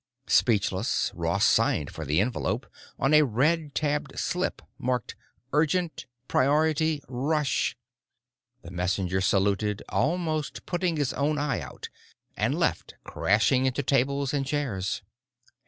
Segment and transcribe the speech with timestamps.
[0.25, 2.65] Speechless, Ross signed for the envelope
[2.97, 5.13] on a red tabbed slip marked
[5.53, 7.77] URGENT * PRIORITY * RUSH.
[8.63, 11.89] The messenger saluted, almost putting his own eye out,
[12.35, 15.03] and left, crashing into tables and chairs.